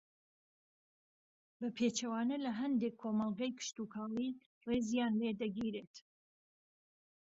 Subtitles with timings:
[1.59, 5.95] بە پێچەوانە لە ھەندێک کۆمەڵگەی کشتوکاڵی ڕێزیان لێدەگیرێت